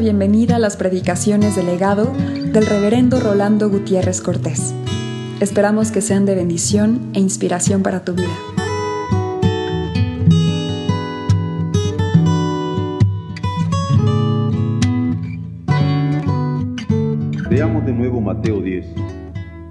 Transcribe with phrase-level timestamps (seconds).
[0.00, 4.74] bienvenida a las predicaciones del legado del reverendo Rolando Gutiérrez Cortés.
[5.42, 8.24] Esperamos que sean de bendición e inspiración para tu vida.
[17.50, 18.86] Veamos de nuevo Mateo 10,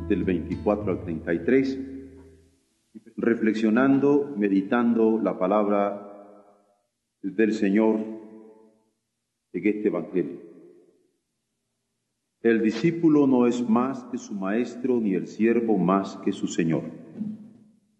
[0.10, 1.80] del 24 al 33,
[3.18, 6.06] reflexionando, meditando la palabra
[7.24, 8.20] del Señor
[9.54, 10.40] en este Evangelio.
[12.42, 16.84] El discípulo no es más que su maestro, ni el siervo más que su Señor.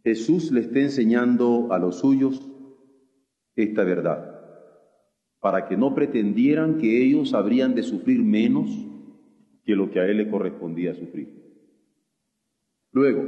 [0.04, 2.50] Jesús le está enseñando a los suyos
[3.56, 4.40] esta verdad,
[5.42, 8.70] para que no pretendieran que ellos habrían de sufrir menos
[9.66, 11.28] que lo que a él le correspondía sufrir.
[12.92, 13.28] Luego,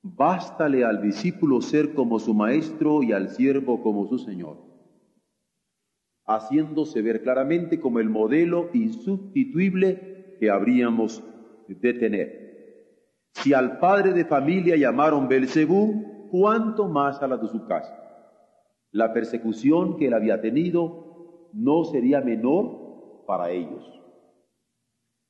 [0.00, 4.73] bástale al discípulo ser como su maestro y al siervo como su Señor
[6.26, 11.22] haciéndose ver claramente como el modelo insustituible que habríamos
[11.68, 12.44] de tener.
[13.32, 18.00] Si al padre de familia llamaron Belcebú, ¿cuánto más a la de su casa?
[18.90, 23.84] La persecución que él había tenido no sería menor para ellos.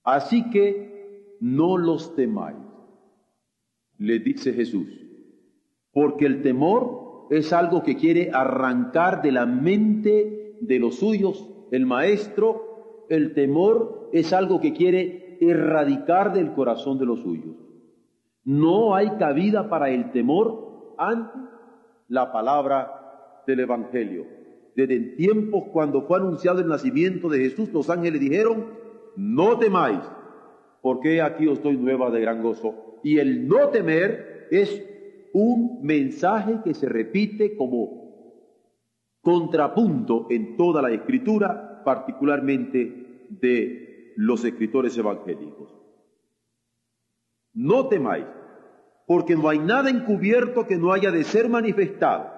[0.03, 2.59] Así que no los temáis,
[3.99, 4.89] le dice Jesús,
[5.93, 6.94] porque el temor
[7.31, 14.11] es algo que quiere arrancar de la mente de los suyos, el maestro, el temor
[14.13, 17.57] es algo que quiere erradicar del corazón de los suyos.
[18.45, 21.39] No hay cabida para el temor ante
[22.09, 24.27] la palabra del Evangelio.
[24.77, 28.67] Desde tiempos cuando fue anunciado el nacimiento de Jesús, los ángeles dijeron,
[29.17, 30.01] no temáis,
[30.83, 33.01] porque aquí os doy nueva de gran gozo.
[33.03, 34.94] Y el no temer es
[35.35, 38.05] un mensaje que se repite como
[39.21, 45.75] contrapunto en toda la escritura, particularmente de los escritores evangélicos.
[47.53, 48.27] No temáis,
[49.07, 52.31] porque no hay nada encubierto que no haya de ser manifestado,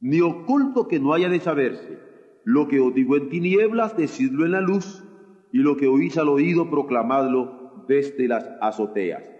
[0.00, 1.98] ni oculto que no haya de saberse.
[2.44, 5.04] Lo que os digo en tinieblas, decidlo en la luz,
[5.52, 9.36] y lo que oís al oído, proclamadlo desde las azoteas.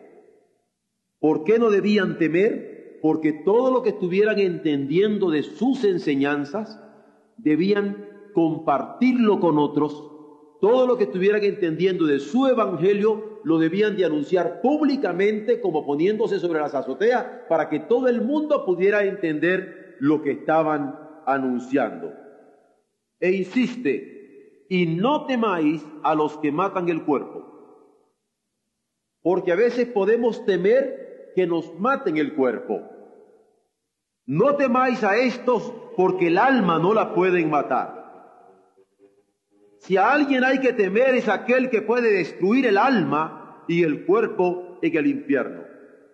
[1.19, 2.76] ¿Por qué no debían temer?
[3.03, 6.81] Porque todo lo que estuvieran entendiendo de sus enseñanzas
[7.37, 10.11] debían compartirlo con otros,
[10.61, 16.41] todo lo que estuvieran entendiendo de su evangelio lo debían de anunciar públicamente como poniéndose
[16.41, 22.13] sobre las azoteas para que todo el mundo pudiera entender lo que estaban anunciando.
[23.21, 27.45] E insiste, y no temáis a los que matan el cuerpo,
[29.23, 31.06] porque a veces podemos temer
[31.37, 32.81] que nos maten el cuerpo.
[34.25, 38.07] No temáis a estos porque el alma no la pueden matar.
[39.81, 44.07] Si a alguien hay que temer es aquel que puede destruir el alma y el
[44.07, 45.61] cuerpo en el infierno.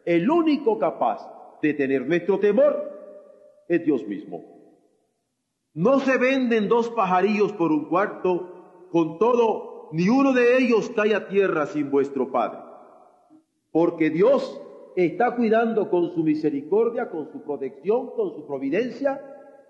[0.04, 1.24] El único capaz
[1.62, 2.74] de tener nuestro temor
[3.68, 4.44] es Dios mismo.
[5.72, 11.14] No se venden dos pajarillos por un cuarto, con todo, ni uno de ellos cae
[11.14, 12.58] a tierra sin vuestro Padre.
[13.70, 14.60] Porque Dios
[14.96, 19.20] está cuidando con su misericordia, con su protección, con su providencia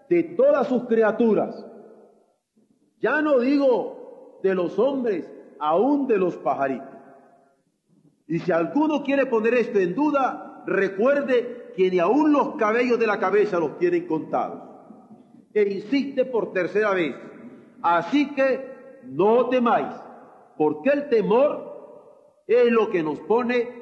[0.08, 1.66] de todas sus criaturas.
[3.00, 6.88] Ya no digo de los hombres, aún de los pajaritos.
[8.26, 13.06] Y si alguno quiere poner esto en duda, recuerde que ni aún los cabellos de
[13.06, 14.62] la cabeza los tienen contados.
[15.54, 17.14] E insiste por tercera vez.
[17.82, 19.94] Así que no temáis,
[20.56, 21.72] porque el temor
[22.46, 23.81] es lo que nos pone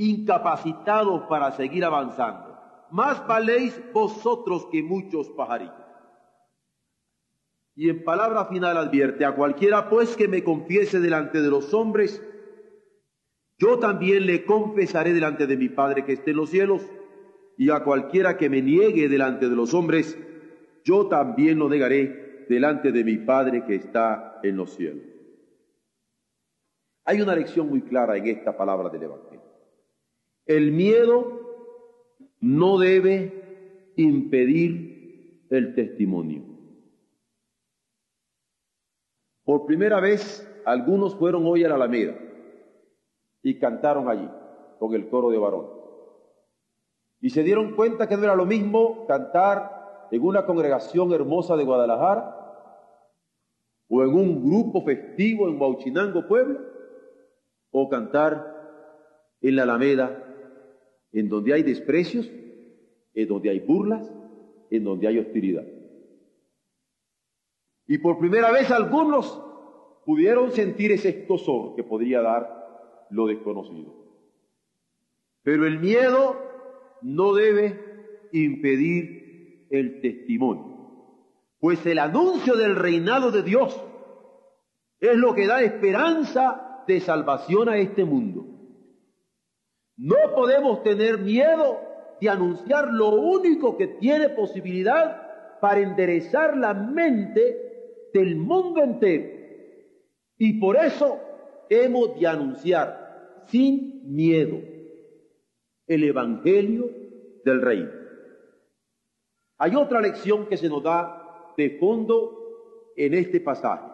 [0.00, 2.56] incapacitados para seguir avanzando.
[2.90, 5.74] Más valéis vosotros que muchos pajarillos.
[7.76, 12.24] Y en palabra final advierte, a cualquiera pues que me confiese delante de los hombres,
[13.58, 16.82] yo también le confesaré delante de mi Padre que esté en los cielos,
[17.58, 20.18] y a cualquiera que me niegue delante de los hombres,
[20.82, 25.04] yo también lo negaré delante de mi Padre que está en los cielos.
[27.04, 29.39] Hay una lección muy clara en esta palabra del Evangelio.
[30.50, 36.42] El miedo no debe impedir el testimonio.
[39.44, 42.18] Por primera vez, algunos fueron hoy a la Alameda
[43.44, 44.28] y cantaron allí
[44.80, 45.68] con el coro de varón.
[47.20, 51.62] Y se dieron cuenta que no era lo mismo cantar en una congregación hermosa de
[51.62, 52.36] Guadalajara
[53.88, 56.58] o en un grupo festivo en Bauchinango, Puebla,
[57.70, 60.26] o cantar en la Alameda
[61.12, 62.30] en donde hay desprecios,
[63.14, 64.10] en donde hay burlas,
[64.70, 65.66] en donde hay hostilidad.
[67.86, 69.42] Y por primera vez algunos
[70.04, 73.92] pudieron sentir ese escosor que podría dar lo desconocido.
[75.42, 76.36] Pero el miedo
[77.02, 80.76] no debe impedir el testimonio,
[81.58, 83.80] pues el anuncio del reinado de Dios
[85.00, 88.49] es lo que da esperanza de salvación a este mundo.
[90.00, 91.78] No podemos tener miedo
[92.22, 99.28] de anunciar lo único que tiene posibilidad para enderezar la mente del mundo entero.
[100.38, 101.20] Y por eso
[101.68, 104.56] hemos de anunciar sin miedo
[105.86, 106.88] el Evangelio
[107.44, 107.90] del Reino.
[109.58, 113.86] Hay otra lección que se nos da de fondo en este pasaje.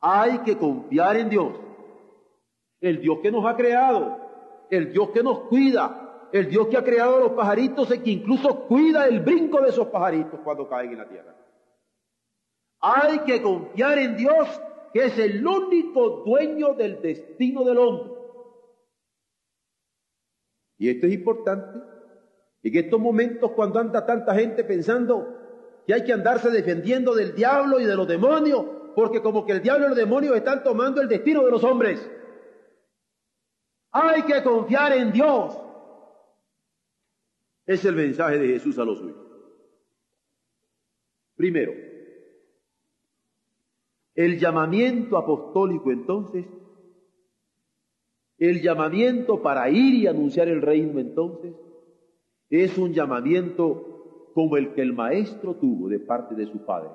[0.00, 1.52] Hay que confiar en Dios,
[2.80, 4.29] el Dios que nos ha creado,
[4.70, 8.66] el Dios que nos cuida, el Dios que ha creado los pajaritos y que incluso
[8.66, 11.34] cuida el brinco de esos pajaritos cuando caen en la tierra.
[12.80, 14.48] Hay que confiar en Dios,
[14.92, 18.12] que es el único dueño del destino del hombre.
[20.78, 21.78] Y esto es importante.
[22.62, 25.36] En estos momentos cuando anda tanta gente pensando
[25.86, 28.64] que hay que andarse defendiendo del diablo y de los demonios,
[28.94, 32.10] porque como que el diablo y los demonios están tomando el destino de los hombres.
[33.92, 35.58] Hay que confiar en Dios.
[37.66, 39.16] Es el mensaje de Jesús a los suyos.
[41.36, 41.72] Primero,
[44.14, 46.46] el llamamiento apostólico entonces,
[48.38, 51.54] el llamamiento para ir y anunciar el reino entonces,
[52.50, 56.90] es un llamamiento como el que el maestro tuvo de parte de su padre.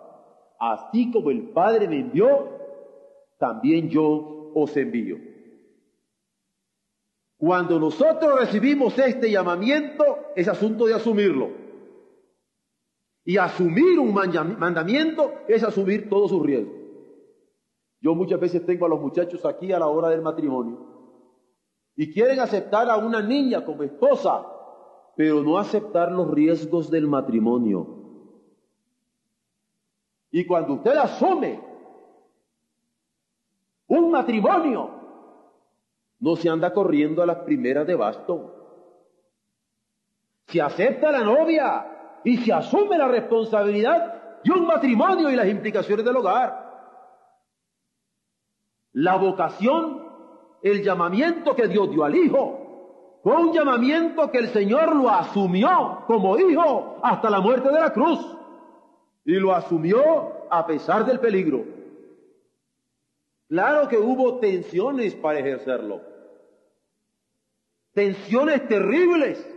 [0.59, 2.49] Así como el Padre me envió,
[3.37, 5.17] también yo os envío.
[7.45, 11.51] Cuando nosotros recibimos este llamamiento, es asunto de asumirlo.
[13.23, 16.73] Y asumir un mandamiento es asumir todos sus riesgos.
[18.01, 20.87] Yo muchas veces tengo a los muchachos aquí a la hora del matrimonio
[21.95, 24.43] y quieren aceptar a una niña como esposa,
[25.15, 27.85] pero no aceptar los riesgos del matrimonio.
[30.31, 31.61] Y cuando usted asume
[33.85, 35.04] un matrimonio,
[36.25, 38.51] no se anda corriendo a las primeras de basto.
[40.47, 46.03] Se acepta la novia y se asume la responsabilidad de un matrimonio y las implicaciones
[46.03, 46.65] del hogar.
[48.93, 50.03] La vocación,
[50.63, 56.05] el llamamiento que Dios dio al Hijo, fue un llamamiento que el Señor lo asumió
[56.07, 58.19] como hijo hasta la muerte de la cruz
[59.25, 60.01] y lo asumió
[60.49, 61.65] a pesar del peligro.
[63.47, 66.14] Claro que hubo tensiones para ejercerlo.
[67.95, 69.49] Tensiones terribles,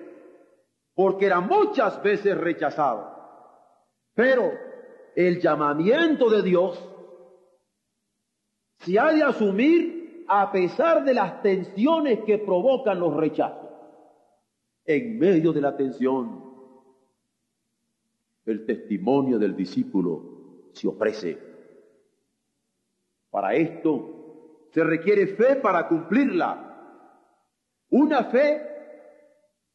[0.94, 3.18] porque era muchas veces rechazado.
[4.14, 4.52] Pero
[5.16, 6.88] el llamamiento de Dios
[8.78, 13.68] se ha de asumir a pesar de las tensiones que provocan los rechazos.
[14.84, 16.44] En medio de la tensión,
[18.46, 21.38] el testimonio del discípulo se ofrece.
[23.30, 26.67] Para esto se requiere fe para cumplirla.
[27.90, 28.62] Una fe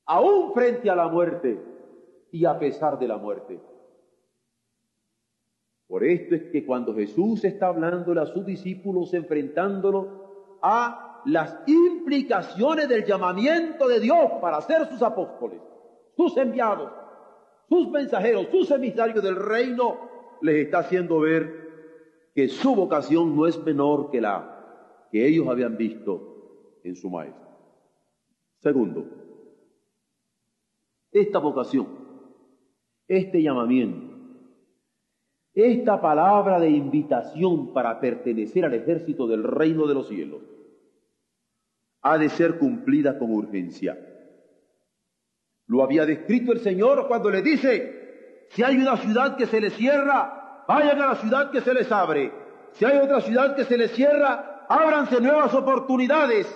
[0.05, 1.59] aún frente a la muerte
[2.31, 3.59] y a pesar de la muerte.
[5.87, 12.89] Por esto es que cuando Jesús está hablándole a sus discípulos, enfrentándolo a las implicaciones
[12.89, 15.61] del llamamiento de Dios para ser sus apóstoles,
[16.15, 16.91] sus enviados,
[17.69, 20.09] sus mensajeros, sus emisarios del reino,
[20.41, 21.63] les está haciendo ver
[22.35, 27.42] que su vocación no es menor que la que ellos habían visto en su maestro.
[28.63, 29.05] Segundo,
[31.11, 31.85] esta vocación,
[33.09, 34.15] este llamamiento,
[35.53, 40.43] esta palabra de invitación para pertenecer al ejército del reino de los cielos,
[42.03, 43.97] ha de ser cumplida con urgencia.
[45.67, 49.71] Lo había descrito el Señor cuando le dice, si hay una ciudad que se le
[49.71, 52.31] cierra, vayan a la ciudad que se les abre.
[52.71, 56.47] Si hay otra ciudad que se les cierra, ábranse nuevas oportunidades.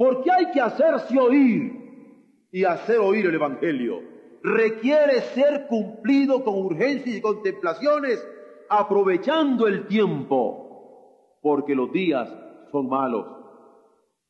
[0.00, 4.00] Porque hay que hacerse oír y hacer oír el Evangelio.
[4.42, 8.26] Requiere ser cumplido con urgencias y contemplaciones,
[8.70, 12.34] aprovechando el tiempo, porque los días
[12.72, 13.26] son malos.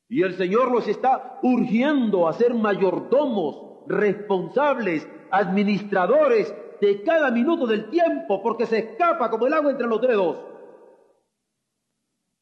[0.09, 7.91] Y el Señor los está urgiendo a ser mayordomos, responsables, administradores de cada minuto del
[7.91, 10.37] tiempo, porque se escapa como el agua entre los dedos.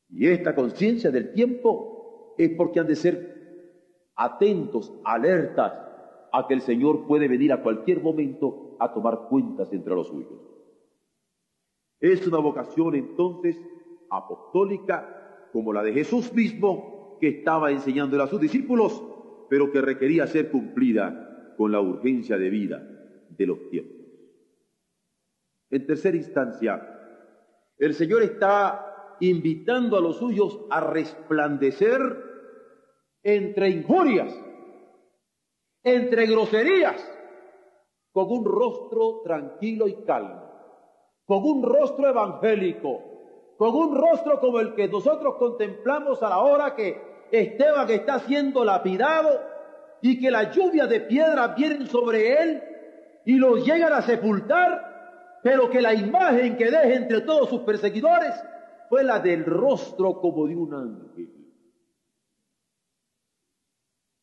[0.09, 1.98] Y esta conciencia del tiempo
[2.39, 5.73] es porque han de ser atentos, alertas,
[6.33, 10.41] a que el Señor puede venir a cualquier momento a tomar cuentas entre los suyos.
[12.01, 13.61] Es una vocación entonces
[14.11, 19.03] apostólica como la de Jesús mismo que estaba enseñando a sus discípulos,
[19.49, 22.87] pero que requería ser cumplida con la urgencia de vida
[23.31, 23.97] de los tiempos.
[25.71, 26.99] En tercera instancia,
[27.79, 32.28] el Señor está invitando a los suyos a resplandecer
[33.35, 34.35] entre injurias,
[35.83, 36.97] entre groserías,
[38.11, 40.43] con un rostro tranquilo y calmo,
[41.27, 43.03] con un rostro evangélico,
[43.59, 46.97] con un rostro como el que nosotros contemplamos a la hora que
[47.31, 49.41] Esteban está siendo lapidado
[50.01, 52.63] y que la lluvia de piedras vienen sobre él
[53.27, 58.33] y los llegan a sepultar, pero que la imagen que deja entre todos sus perseguidores
[58.89, 61.38] fue la del rostro como de un ángel.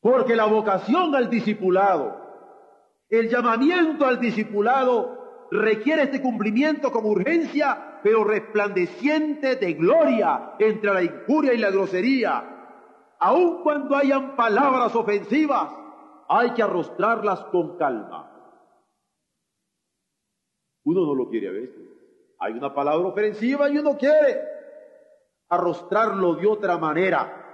[0.05, 2.15] Porque la vocación al discipulado,
[3.09, 11.01] el llamamiento al discipulado requiere este cumplimiento con urgencia, pero resplandeciente de gloria entre la
[11.01, 13.15] injuria y la grosería.
[13.17, 15.71] Aun cuando hayan palabras ofensivas,
[16.29, 18.31] hay que arrostrarlas con calma.
[20.83, 21.81] Uno no lo quiere a veces.
[22.37, 24.39] Hay una palabra ofensiva y uno quiere
[25.49, 27.44] arrostrarlo de otra manera,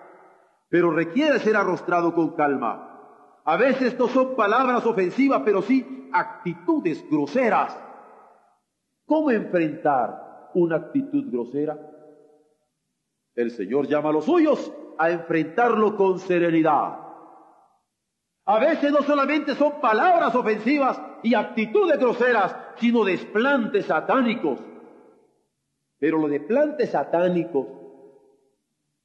[0.72, 3.42] pero requiere ser arrostrado con calma.
[3.44, 7.78] A veces no son palabras ofensivas, pero sí actitudes groseras.
[9.06, 11.78] ¿Cómo enfrentar una actitud grosera?
[13.36, 17.00] El Señor llama a los suyos a enfrentarlo con serenidad.
[18.46, 24.58] A veces no solamente son palabras ofensivas y actitudes groseras, sino desplantes satánicos.
[26.00, 27.68] Pero lo de plantes satánicos,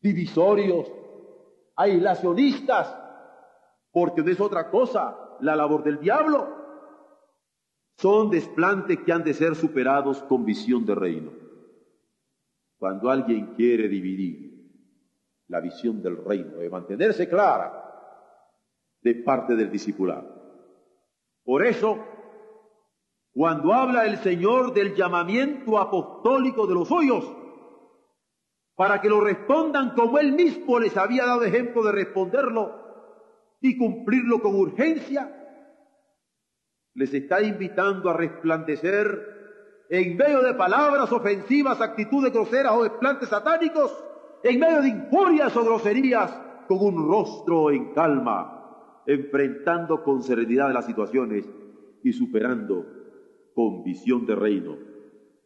[0.01, 0.93] divisorios,
[1.77, 2.97] aislacionistas,
[3.93, 6.57] porque no es otra cosa la labor del diablo,
[7.97, 11.33] son desplantes que han de ser superados con visión de reino.
[12.79, 14.47] Cuando alguien quiere dividir
[15.49, 17.83] la visión del reino, de mantenerse clara
[19.01, 20.35] de parte del discipulado.
[21.45, 22.05] Por eso,
[23.33, 27.25] cuando habla el Señor del llamamiento apostólico de los suyos,
[28.77, 32.87] para que lo respondan como Él mismo les había dado ejemplo de responderlo
[33.61, 35.33] y cumplirlo con urgencia,
[36.95, 39.37] les está invitando a resplandecer
[39.89, 43.93] en medio de palabras ofensivas, actitudes groseras o desplantes satánicos,
[44.43, 50.85] en medio de injurias o groserías, con un rostro en calma, enfrentando con serenidad las
[50.85, 51.49] situaciones
[52.03, 52.85] y superando
[53.55, 54.77] con visión de reino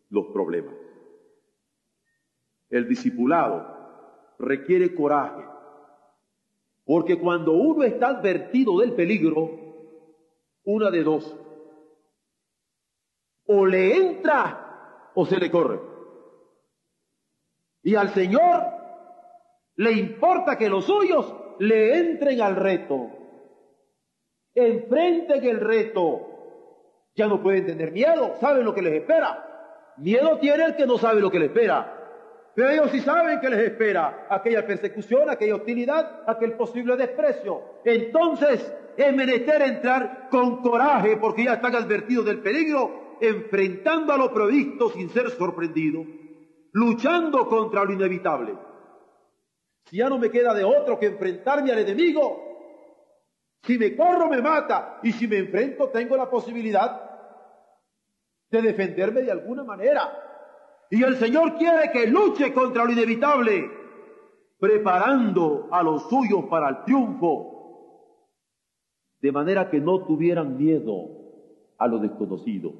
[0.08, 0.89] los problemas.
[2.70, 3.66] El discipulado
[4.38, 5.44] requiere coraje,
[6.84, 9.50] porque cuando uno está advertido del peligro,
[10.64, 11.36] una de dos,
[13.46, 15.80] o le entra o se le corre.
[17.82, 18.64] Y al Señor
[19.76, 23.10] le importa que los suyos le entren al reto,
[24.54, 26.26] enfrenten el reto.
[27.16, 29.94] Ya no pueden tener miedo, saben lo que les espera.
[29.96, 31.99] Miedo tiene el que no sabe lo que le espera.
[32.54, 37.80] Pero ellos sí saben que les espera aquella persecución, aquella hostilidad, aquel posible desprecio.
[37.84, 44.32] Entonces es menester entrar con coraje porque ya están advertidos del peligro, enfrentando a lo
[44.32, 46.04] previsto sin ser sorprendido,
[46.72, 48.54] luchando contra lo inevitable.
[49.84, 52.50] Si ya no me queda de otro que enfrentarme al enemigo,
[53.62, 57.10] si me corro me mata y si me enfrento tengo la posibilidad
[58.50, 60.29] de defenderme de alguna manera.
[60.90, 63.70] Y el Señor quiere que luche contra lo inevitable,
[64.58, 68.26] preparando a los suyos para el triunfo,
[69.20, 71.20] de manera que no tuvieran miedo
[71.78, 72.72] a lo desconocido.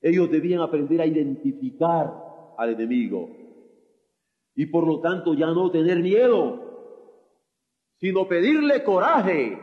[0.00, 2.12] Ellos debían aprender a identificar
[2.58, 3.30] al enemigo
[4.54, 6.70] y por lo tanto ya no tener miedo,
[7.98, 9.58] sino pedirle coraje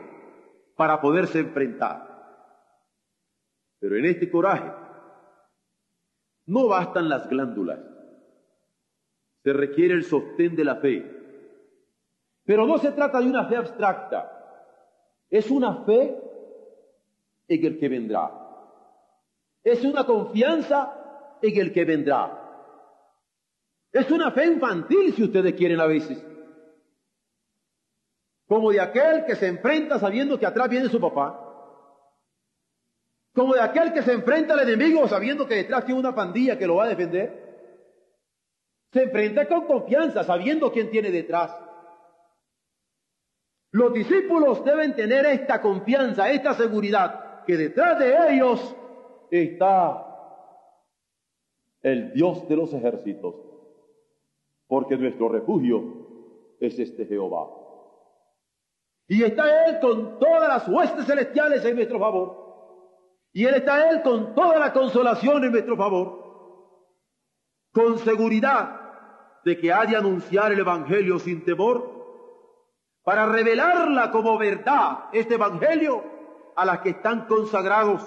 [0.76, 2.06] para poderse enfrentar.
[3.80, 4.87] Pero en este coraje
[6.48, 7.78] no bastan las glándulas.
[9.44, 11.04] Se requiere el sostén de la fe.
[12.44, 14.32] Pero no se trata de una fe abstracta.
[15.30, 16.16] Es una fe
[17.48, 18.30] en el que vendrá.
[19.62, 22.44] Es una confianza en el que vendrá.
[23.92, 26.24] Es una fe infantil, si ustedes quieren a veces.
[28.46, 31.47] Como de aquel que se enfrenta sabiendo que atrás viene su papá
[33.38, 36.66] como de aquel que se enfrenta al enemigo sabiendo que detrás tiene una pandilla que
[36.66, 37.86] lo va a defender.
[38.92, 41.56] Se enfrenta con confianza sabiendo quién tiene detrás.
[43.70, 48.74] Los discípulos deben tener esta confianza, esta seguridad, que detrás de ellos
[49.30, 50.04] está
[51.82, 53.36] el Dios de los ejércitos,
[54.66, 57.46] porque nuestro refugio es este Jehová.
[59.06, 62.47] Y está Él con todas las huestes celestiales en nuestro favor.
[63.32, 66.26] Y Él está Él con toda la consolación en nuestro favor.
[67.72, 68.78] Con seguridad
[69.44, 71.98] de que ha de anunciar el Evangelio sin temor,
[73.02, 76.04] para revelarla como verdad, este Evangelio,
[76.56, 78.02] a las que están consagrados,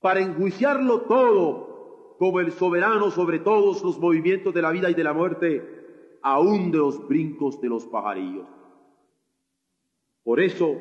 [0.00, 5.04] para enjuiciarlo todo como el soberano sobre todos los movimientos de la vida y de
[5.04, 8.46] la muerte, aún de los brincos de los pajarillos.
[10.24, 10.80] Por eso,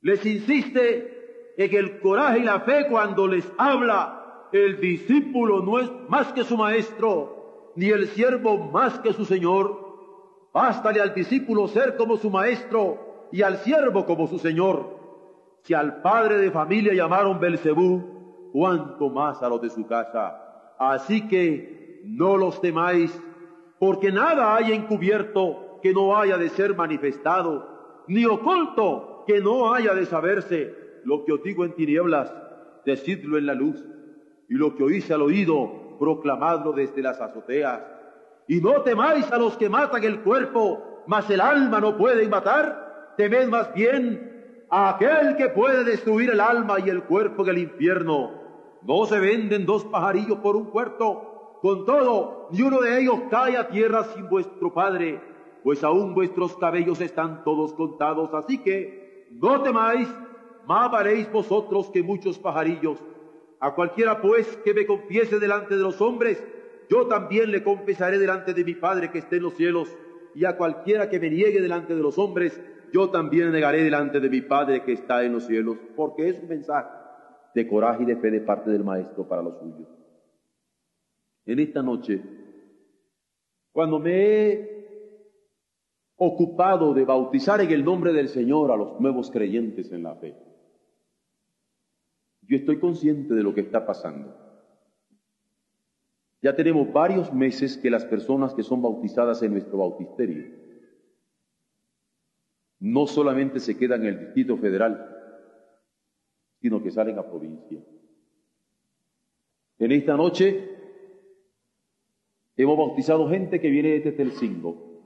[0.00, 1.17] les insiste
[1.58, 6.44] en el coraje y la fe cuando les habla, el discípulo no es más que
[6.44, 9.88] su maestro, ni el siervo más que su señor.
[10.54, 14.96] Bástale al discípulo ser como su maestro y al siervo como su señor.
[15.62, 20.74] Si al padre de familia llamaron Belcebú, cuánto más a los de su casa.
[20.78, 23.20] Así que no los temáis,
[23.80, 29.92] porque nada hay encubierto que no haya de ser manifestado ni oculto que no haya
[29.94, 30.87] de saberse.
[31.04, 32.32] Lo que os digo en tinieblas,
[32.84, 33.84] decidlo en la luz.
[34.48, 37.82] Y lo que oís al oído, proclamadlo desde las azoteas.
[38.46, 43.14] Y no temáis a los que matan el cuerpo, mas el alma no pueden matar.
[43.16, 47.58] Temed más bien a aquel que puede destruir el alma y el cuerpo en el
[47.58, 48.30] infierno.
[48.82, 51.58] No se venden dos pajarillos por un cuarto.
[51.60, 55.20] Con todo, ni uno de ellos cae a tierra sin vuestro Padre
[55.62, 60.08] pues aún vuestros cabellos están todos contados, así que no temáis,
[60.68, 63.02] más valéis vosotros que muchos pajarillos.
[63.58, 66.44] A cualquiera pues que me confiese delante de los hombres,
[66.90, 69.88] yo también le confesaré delante de mi Padre que esté en los cielos,
[70.34, 72.60] y a cualquiera que me niegue delante de los hombres,
[72.92, 76.48] yo también negaré delante de mi Padre que está en los cielos, porque es un
[76.48, 76.90] mensaje
[77.54, 79.88] de coraje y de fe de parte del Maestro para los suyos.
[81.46, 82.22] En esta noche,
[83.72, 84.78] cuando me he
[86.16, 90.47] ocupado de bautizar en el nombre del Señor a los nuevos creyentes en la fe.
[92.48, 94.34] Yo estoy consciente de lo que está pasando.
[96.40, 100.56] Ya tenemos varios meses que las personas que son bautizadas en nuestro bautisterio
[102.80, 105.14] no solamente se quedan en el Distrito Federal,
[106.60, 107.80] sino que salen a provincia.
[109.78, 110.76] En esta noche
[112.56, 115.02] hemos bautizado gente que viene desde Telcingo,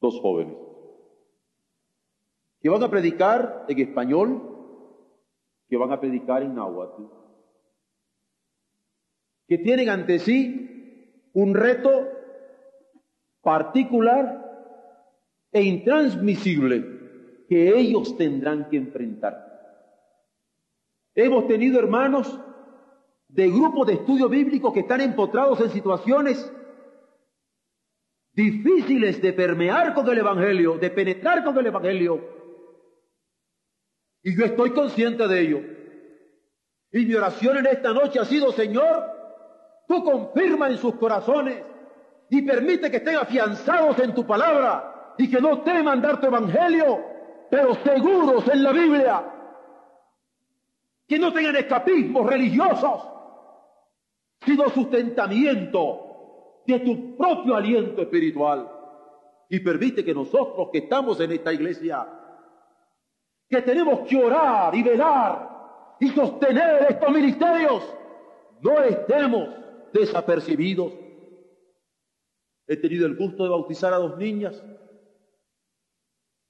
[0.00, 0.56] dos jóvenes,
[2.60, 4.57] que van a predicar en español,
[5.68, 7.02] que van a predicar en náhuatl,
[9.46, 12.08] que tienen ante sí un reto
[13.42, 14.44] particular
[15.52, 16.98] e intransmisible
[17.48, 19.48] que ellos tendrán que enfrentar.
[21.14, 22.38] Hemos tenido hermanos
[23.28, 26.52] de grupos de estudio bíblico que están empotrados en situaciones
[28.32, 32.37] difíciles de permear con el Evangelio, de penetrar con el Evangelio.
[34.28, 35.60] Y yo estoy consciente de ello.
[36.92, 39.06] Y mi oración en esta noche ha sido, Señor,
[39.86, 41.64] tú confirma en sus corazones
[42.28, 47.02] y permite que estén afianzados en tu palabra y que no teman dar tu Evangelio,
[47.50, 49.24] pero seguros en la Biblia.
[51.06, 53.08] Que no tengan escapismos religiosos,
[54.44, 58.70] sino sustentamiento de tu propio aliento espiritual.
[59.48, 62.06] Y permite que nosotros que estamos en esta iglesia,
[63.48, 67.82] que tenemos que orar y velar y sostener estos ministerios,
[68.60, 69.48] no estemos
[69.92, 70.92] desapercibidos.
[72.66, 74.62] He tenido el gusto de bautizar a dos niñas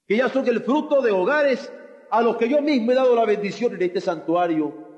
[0.05, 1.71] que ya son el fruto de hogares
[2.09, 4.89] a los que yo mismo he dado la bendición en este santuario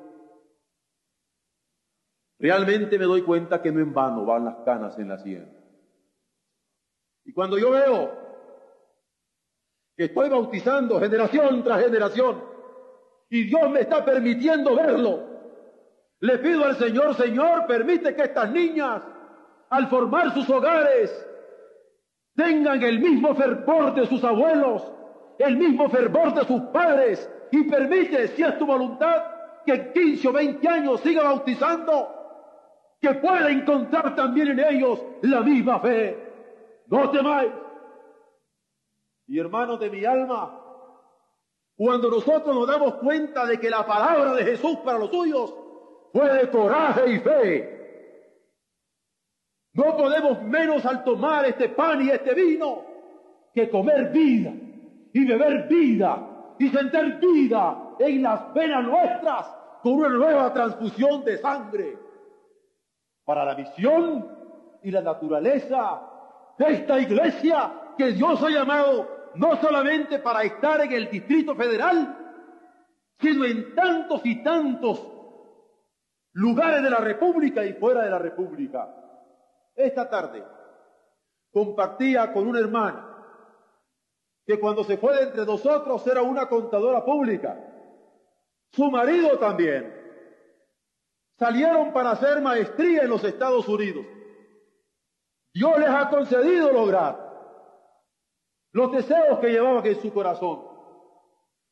[2.42, 5.48] Realmente me doy cuenta que no en vano van las canas en la sien.
[7.24, 8.18] Y cuando yo veo
[10.04, 12.44] estoy bautizando generación tras generación
[13.30, 15.32] y Dios me está permitiendo verlo,
[16.20, 19.02] le pido al Señor, Señor, permite que estas niñas,
[19.70, 21.28] al formar sus hogares,
[22.36, 24.84] tengan el mismo fervor de sus abuelos,
[25.40, 29.24] el mismo fervor de sus padres, y permite, si es tu voluntad,
[29.66, 32.22] que en 15 o 20 años siga bautizando
[33.00, 36.18] que pueda encontrar también en ellos la misma fe.
[36.88, 37.52] No temáis.
[39.32, 40.60] Y hermanos de mi alma,
[41.78, 45.56] cuando nosotros nos damos cuenta de que la palabra de Jesús para los suyos
[46.12, 47.82] fue de coraje y fe,
[49.72, 52.84] no podemos menos al tomar este pan y este vino
[53.54, 54.52] que comer vida
[55.13, 59.48] y beber vida y sentir vida en las venas nuestras
[59.82, 61.98] con una nueva transfusión de sangre
[63.24, 64.28] para la misión
[64.84, 66.02] y la naturaleza
[66.58, 72.17] de esta iglesia que Dios ha llamado no solamente para estar en el Distrito Federal,
[73.20, 75.08] sino en tantos y tantos
[76.34, 78.94] lugares de la República y fuera de la República.
[79.76, 80.44] Esta tarde
[81.52, 83.08] compartía con una hermana
[84.46, 87.58] que cuando se fue de entre nosotros era una contadora pública.
[88.72, 90.00] Su marido también.
[91.38, 94.06] Salieron para hacer maestría en los Estados Unidos.
[95.54, 97.31] Dios les ha concedido lograr
[98.71, 100.62] los deseos que llevaban en su corazón.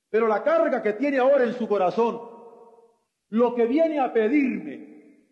[0.10, 2.20] Pero la carga que tiene ahora en su corazón,
[3.30, 5.26] lo que viene a pedirme,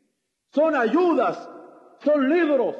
[0.51, 1.49] son ayudas,
[1.99, 2.75] son libros,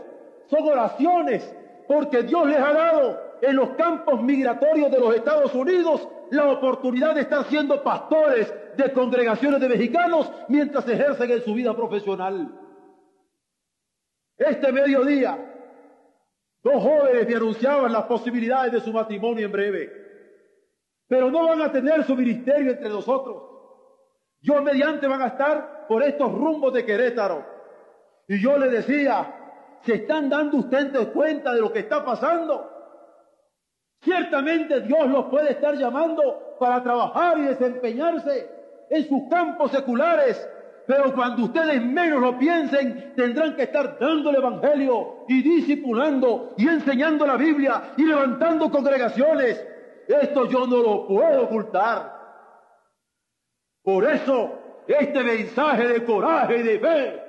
[0.48, 1.56] son oraciones,
[1.88, 7.16] porque Dios les ha dado en los campos migratorios de los Estados Unidos la oportunidad
[7.16, 12.52] de estar siendo pastores de congregaciones de mexicanos mientras ejercen en su vida profesional.
[14.38, 15.57] Este mediodía,
[16.68, 19.90] dos jóvenes me anunciaban las posibilidades de su matrimonio en breve,
[21.08, 23.44] pero no van a tener su ministerio entre nosotros.
[24.42, 27.46] Yo mediante van a estar por estos rumbos de Querétaro.
[28.28, 32.70] Y yo le decía, ¿se están dando ustedes cuenta de lo que está pasando?
[34.02, 38.50] Ciertamente Dios los puede estar llamando para trabajar y desempeñarse
[38.90, 40.48] en sus campos seculares,
[40.88, 46.66] pero cuando ustedes menos lo piensen, tendrán que estar dando el Evangelio y discipulando y
[46.66, 49.62] enseñando la Biblia y levantando congregaciones.
[50.08, 52.18] Esto yo no lo puedo ocultar.
[53.84, 54.54] Por eso,
[54.88, 57.24] este mensaje de coraje y de fe,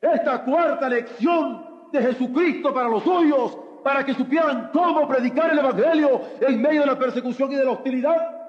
[0.00, 6.20] esta cuarta lección de Jesucristo para los suyos, para que supieran cómo predicar el Evangelio
[6.40, 8.46] en medio de la persecución y de la hostilidad.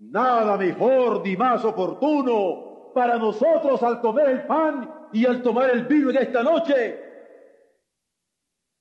[0.00, 5.84] Nada mejor ni más oportuno para nosotros al comer el pan y al tomar el
[5.84, 7.04] vino en esta noche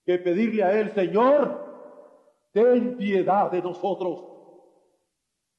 [0.05, 1.65] que pedirle a Él, Señor,
[2.53, 4.23] ten piedad de nosotros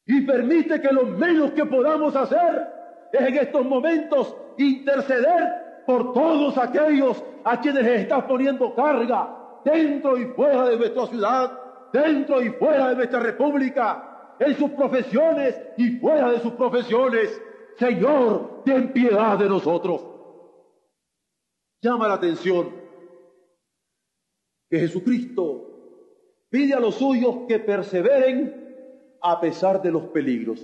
[0.07, 2.67] y permite que lo menos que podamos hacer
[3.13, 10.27] es en estos momentos interceder por todos aquellos a quienes estás poniendo carga dentro y
[10.27, 11.59] fuera de nuestra ciudad,
[11.93, 17.41] dentro y fuera de nuestra república, en sus profesiones y fuera de sus profesiones.
[17.79, 20.05] Señor, ten piedad de nosotros.
[21.81, 22.71] Llama la atención
[24.69, 30.61] que Jesucristo pide a los suyos que perseveren a pesar de los peligros,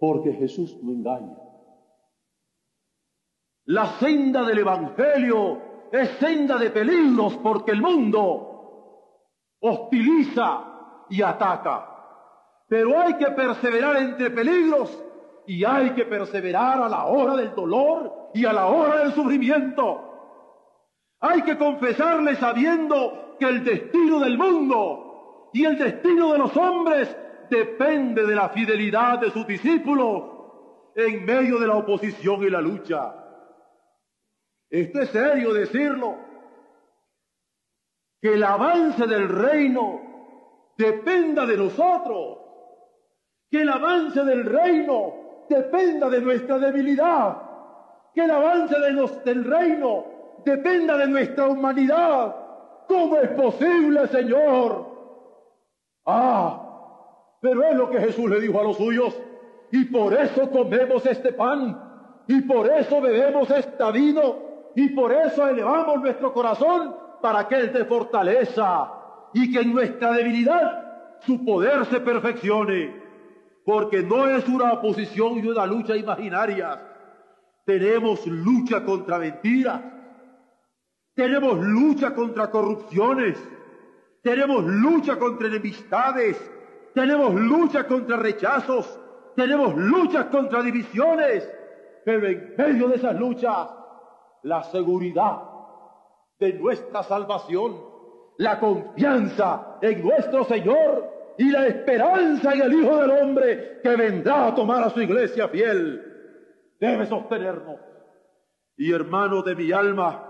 [0.00, 1.36] porque Jesús no engaña.
[3.66, 5.60] La senda del Evangelio
[5.92, 9.26] es senda de peligros porque el mundo
[9.60, 11.92] hostiliza y ataca.
[12.66, 15.05] Pero hay que perseverar entre peligros
[15.46, 20.06] y hay que perseverar a la hora del dolor y a la hora del sufrimiento.
[21.20, 27.16] Hay que confesarle sabiendo que el destino del mundo y el destino de los hombres
[27.48, 30.24] depende de la fidelidad de sus discípulos
[30.94, 33.14] en medio de la oposición y la lucha.
[34.68, 36.16] Esto es serio decirlo.
[38.20, 42.38] Que el avance del reino dependa de nosotros.
[43.50, 47.36] Que el avance del reino dependa de nuestra debilidad.
[48.14, 48.74] Que el avance
[49.24, 50.04] del reino
[50.44, 52.34] dependa de nuestra humanidad.
[52.88, 54.86] ¿Cómo es posible, Señor?
[56.06, 56.62] Ah,
[57.40, 59.20] pero es lo que Jesús le dijo a los suyos.
[59.72, 61.82] Y por eso comemos este pan.
[62.28, 67.72] Y por eso bebemos este vino y por eso elevamos nuestro corazón para que Él
[67.72, 68.92] te fortaleza
[69.32, 73.05] y que en nuestra debilidad su poder se perfeccione.
[73.66, 76.80] Porque no es una oposición y una lucha imaginaria.
[77.64, 79.82] Tenemos lucha contra mentiras.
[81.14, 83.36] Tenemos lucha contra corrupciones.
[84.22, 86.38] Tenemos lucha contra enemistades.
[86.94, 89.00] Tenemos lucha contra rechazos.
[89.34, 91.50] Tenemos luchas contra divisiones.
[92.04, 93.68] Pero en medio de esas luchas
[94.44, 95.42] la seguridad
[96.38, 97.80] de nuestra salvación,
[98.36, 104.48] la confianza en nuestro Señor y la esperanza en el Hijo del Hombre que vendrá
[104.48, 106.02] a tomar a su iglesia fiel,
[106.80, 107.80] debe sostenernos.
[108.76, 110.26] Y hermano de mi alma,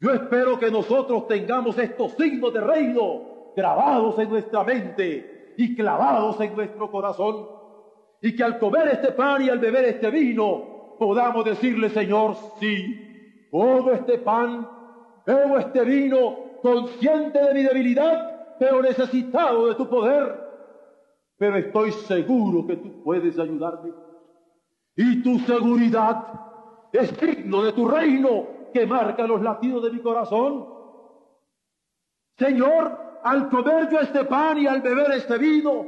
[0.00, 6.40] yo espero que nosotros tengamos estos signos de reino grabados en nuestra mente y clavados
[6.40, 7.46] en nuestro corazón,
[8.20, 13.46] y que al comer este pan y al beber este vino, podamos decirle, Señor, sí,
[13.50, 14.68] como este pan,
[15.26, 20.40] bebo este vino, consciente de mi debilidad, pero necesitado de tu poder.
[21.36, 23.92] Pero estoy seguro que tú puedes ayudarme.
[24.96, 26.26] Y tu seguridad
[26.92, 30.66] es digno de tu reino, que marca los latidos de mi corazón.
[32.38, 35.86] Señor, al comer yo este pan y al beber este vino,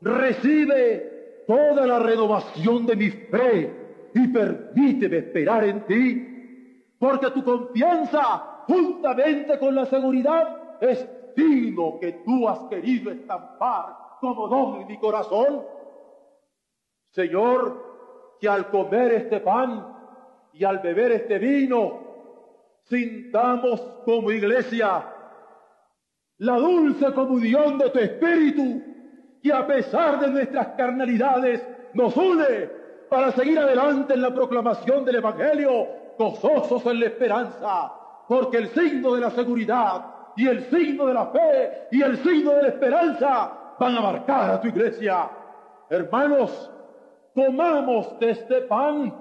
[0.00, 8.64] recibe toda la renovación de mi fe y permíteme esperar en ti, porque tu confianza,
[8.66, 11.08] juntamente con la seguridad, es
[12.00, 15.64] que tú has querido estampar como don en mi corazón.
[17.10, 19.86] Señor, que al comer este pan
[20.52, 22.00] y al beber este vino,
[22.84, 25.14] sintamos como iglesia
[26.38, 28.82] la dulce comunión de tu espíritu,
[29.42, 32.70] que a pesar de nuestras carnalidades nos une
[33.08, 35.86] para seguir adelante en la proclamación del Evangelio,
[36.18, 37.92] gozosos en la esperanza,
[38.28, 42.52] porque el signo de la seguridad y el signo de la fe y el signo
[42.52, 45.28] de la esperanza van a marcar a tu iglesia.
[45.90, 46.70] Hermanos,
[47.34, 49.12] tomamos de este pan,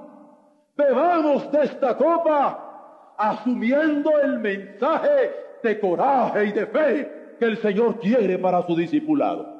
[0.75, 5.31] bebamos de esta copa, asumiendo el mensaje
[5.63, 9.57] de coraje y de fe que el Señor quiere para su discipulado.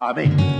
[0.00, 0.55] Amén.